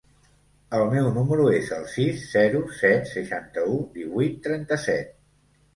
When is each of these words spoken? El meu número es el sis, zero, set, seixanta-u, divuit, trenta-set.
El 0.77 0.85
meu 0.93 1.09
número 1.17 1.45
es 1.57 1.69
el 1.77 1.85
sis, 1.97 2.25
zero, 2.31 2.65
set, 2.81 3.07
seixanta-u, 3.13 3.79
divuit, 4.01 4.43
trenta-set. 4.49 5.19